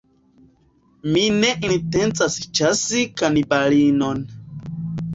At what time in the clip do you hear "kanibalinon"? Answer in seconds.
3.23-4.29